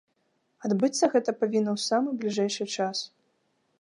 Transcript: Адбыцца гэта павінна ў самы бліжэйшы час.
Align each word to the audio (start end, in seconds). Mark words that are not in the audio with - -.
Адбыцца 0.69 1.09
гэта 1.15 1.35
павінна 1.41 1.71
ў 1.75 1.79
самы 1.89 2.09
бліжэйшы 2.25 2.69
час. 2.79 2.97